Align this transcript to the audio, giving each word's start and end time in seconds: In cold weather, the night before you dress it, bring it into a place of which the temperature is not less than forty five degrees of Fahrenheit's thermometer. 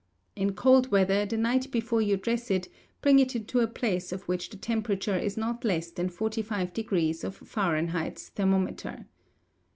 In 0.35 0.53
cold 0.53 0.89
weather, 0.89 1.27
the 1.27 1.37
night 1.37 1.69
before 1.69 2.01
you 2.01 2.17
dress 2.17 2.49
it, 2.49 2.67
bring 3.03 3.19
it 3.19 3.35
into 3.35 3.59
a 3.59 3.67
place 3.67 4.11
of 4.11 4.23
which 4.27 4.49
the 4.49 4.57
temperature 4.57 5.15
is 5.15 5.37
not 5.37 5.63
less 5.63 5.91
than 5.91 6.09
forty 6.09 6.41
five 6.41 6.73
degrees 6.73 7.23
of 7.23 7.35
Fahrenheit's 7.37 8.29
thermometer. 8.29 9.05